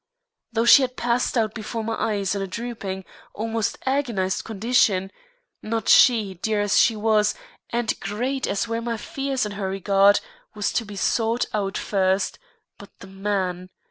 [0.51, 3.05] Though she had passed out before my eyes in a drooping,
[3.35, 5.11] almost agonised condition,
[5.61, 7.35] not she, dear as she was,
[7.69, 10.19] and great as were my fears in her regard,
[10.55, 12.39] was to be sought out first,
[12.79, 13.69] but the man!